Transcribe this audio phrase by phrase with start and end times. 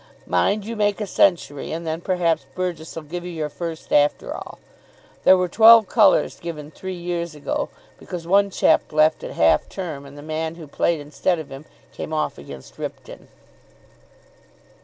[0.25, 4.57] Mind you make a century, and then perhaps Burgess'll give you your first after all.
[5.23, 10.07] There were twelve colours given three years ago, because one chap left at half term
[10.07, 13.27] and the man who played instead of him came off against Ripton."